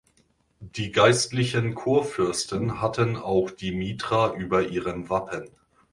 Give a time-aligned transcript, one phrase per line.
[0.61, 5.51] Die geistlichen Kurfürsten hatten auch die Mitra über ihrem Wappen.